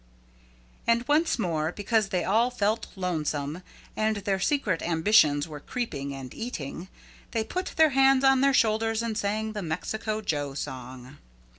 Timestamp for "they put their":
7.33-7.91